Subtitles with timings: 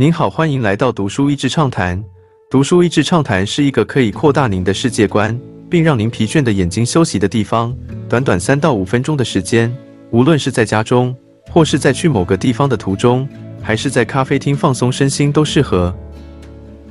[0.00, 2.02] 您好，欢迎来到读书益智畅谈。
[2.50, 5.38] 读书益智畅谈是一个可以扩大您的世界观，
[5.68, 7.76] 并让您疲倦的眼睛休息的地方。
[8.08, 9.70] 短短三到五分钟的时间，
[10.10, 11.14] 无论是在家中，
[11.50, 13.28] 或是在去某个地方的途中，
[13.60, 15.94] 还是在咖啡厅放松身心，都适合。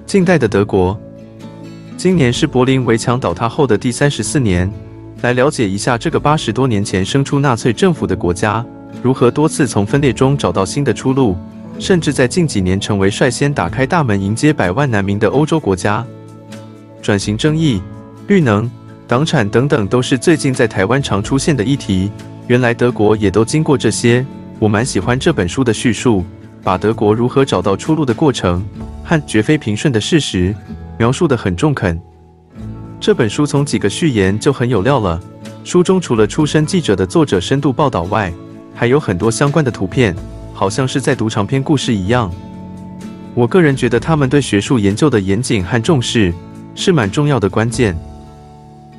[0.06, 0.96] 近代的德国，
[1.98, 4.72] 今年是柏林围墙倒塌后的第三十四年。
[5.24, 8.64] 来了解一下这个八十多年前生出纳粹政府的国家，
[9.02, 11.36] 如何多次从分裂中找到新的出路。
[11.80, 16.06] 甚至在近几年成为率先打开大门迎接百万难民的欧洲国家，
[17.02, 17.82] 转型争议、
[18.28, 18.70] 绿能、
[19.08, 22.12] 党产等等都是最近在台湾常出现的议题。
[22.48, 24.26] 原来德国也都经过这些。
[24.60, 26.26] 我蛮喜欢这本书的叙述，
[26.62, 28.62] 把德国如何找到出路的过程
[29.06, 30.54] 和绝非平顺的事实
[30.98, 31.98] 描述得很中肯。
[33.00, 35.18] 这本书从几个序言就很有料了。
[35.64, 38.34] 书中除了出身记者的作者深度报道外，
[38.76, 40.14] 还有很多相关的图片。
[40.60, 42.30] 好像是在读长篇故事一样。
[43.34, 46.34] 我个人觉得他们对学术研究的严谨和重视
[46.76, 47.98] 是蛮重要的关键。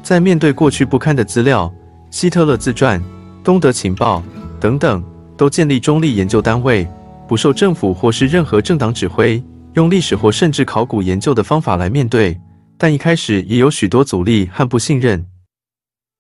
[0.03, 1.71] 在面对过去不堪的资料，
[2.11, 2.99] 希特勒自传、
[3.45, 4.23] 东德情报
[4.59, 5.05] 等等，
[5.37, 6.89] 都建立中立研究单位，
[7.29, 9.43] 不受政府或是任何政党指挥，
[9.75, 12.35] 用历史或甚至考古研究的方法来面对。
[12.79, 15.27] 但一开始也有许多阻力和不信任。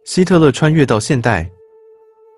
[0.05, 1.49] 希特勒穿越到现代，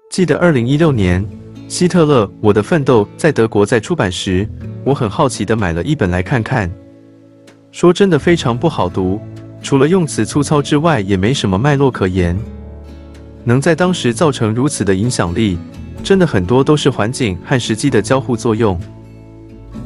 [0.09, 1.42] 记得二零一六年。
[1.73, 4.47] 希特勒：我的奋斗在德国在出版时，
[4.85, 6.71] 我很好奇的买了一本来看看。
[7.71, 9.19] 说真的，非常不好读，
[9.63, 12.39] 除了用词粗糙之外，也没什么脉络可言。
[13.45, 15.57] 能在当时造成如此的影响力，
[16.05, 18.79] 真的很多都是环境和时机的交互作用。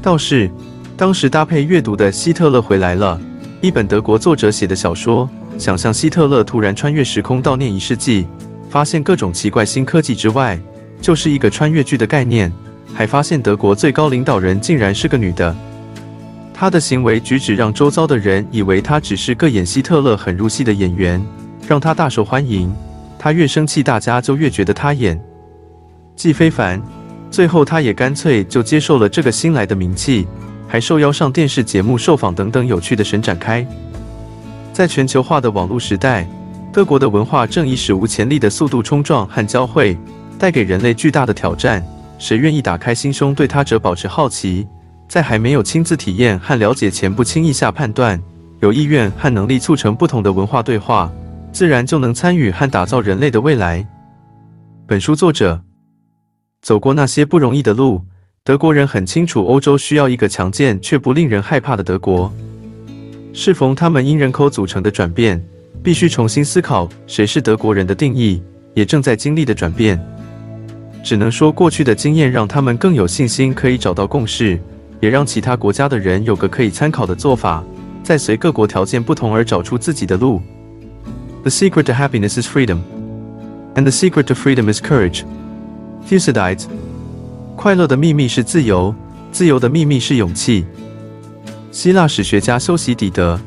[0.02, 0.50] 倒是
[0.96, 3.16] 当时搭配阅读的《希特勒回来了》，
[3.64, 8.26] 一本德国作者写的小说，想象希特勒突然穿越时空悼念一世纪，
[8.68, 10.58] 发现各种奇怪新科技之外。
[11.06, 12.52] 就是一个穿越剧的概念，
[12.92, 15.54] 还发现德国最高领导人竟然是个女的。
[16.52, 21.24] 她的行为举止让周遭的人以为她只是个演希特勒很入戏的演员，
[21.68, 22.74] 让她大受欢迎。
[23.20, 25.16] 她越生气，大家就越觉得她演
[26.16, 26.82] 既非凡。
[27.30, 30.26] 最后，她也干脆就接受了这个新来的名气，
[30.66, 33.64] 还受邀上电视节目受访等等有趣的神展开。
[34.72, 36.28] 在全球化的网络时代，
[36.72, 39.96] 各国的文化正以史无前例的速度冲撞和交汇。
[40.38, 41.84] 带给人类巨大的挑战，
[42.18, 44.66] 谁愿意打开心胸对他者保持好奇，
[45.08, 48.20] 在还没有亲自体验和了解前不轻易下判断，
[48.60, 51.10] 有意愿和能力促成不同的文化对话，
[51.52, 53.86] 自然就能参与和打造人类的未来。
[54.86, 55.62] 本书作者
[56.62, 58.02] 走过那些不容易的路，
[58.44, 62.32] 德国人很清楚欧洲需要一个强健却不令人害怕的德国。
[63.32, 65.42] 适逢他们因人口组成的转变，
[65.82, 68.42] 必须重新思考谁是德国人的定义，
[68.74, 70.00] 也正在经历的转变。
[71.06, 74.58] 只能说，过去的经验让他们更有信心，可以找到共识，
[74.98, 77.62] 也让其他国家的人有个可以参考的做法，
[78.02, 80.42] 再随各国条件不同而找出自己的路。
[81.44, 82.78] The secret to happiness is freedom,
[83.76, 85.22] and the secret to freedom is courage.
[86.08, 86.64] Thucydides，
[87.54, 88.92] 快乐的秘密是自由，
[89.30, 90.66] 自由的秘密是勇气。
[91.70, 93.38] 希腊史学家修习底德。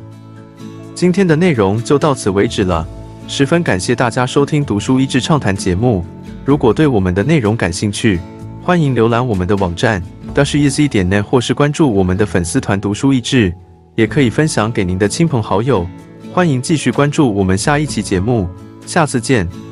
[0.95, 2.87] 今天的内容就到此为止了，
[3.27, 6.05] 十分感谢大家收听读书益智畅谈节目。
[6.45, 8.19] 如果对我们的内容感兴趣，
[8.61, 10.01] 欢迎浏览我们的网站
[10.33, 13.53] d a s h e a s y 点 net，或是关注我们的粉丝团“读书益智”，
[13.95, 15.87] 也可以分享给您的亲朋好友。
[16.33, 18.47] 欢迎继续关注我们下一期节目，
[18.85, 19.68] 下次见。